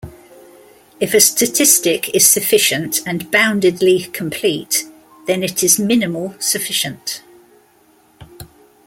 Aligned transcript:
If 0.99 1.13
a 1.13 1.19
statistic 1.21 2.09
is 2.15 2.25
sufficient 2.25 3.01
and 3.05 3.29
boundedly 3.31 4.11
complete, 4.11 4.85
then 5.27 5.43
it 5.43 5.61
is 5.61 5.77
minimal 5.77 6.33
sufficient. 6.39 7.21